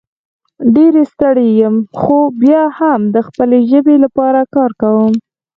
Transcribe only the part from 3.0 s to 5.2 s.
د خپلې ژبې لپاره کار کوم